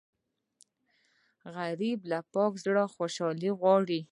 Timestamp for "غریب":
1.55-1.99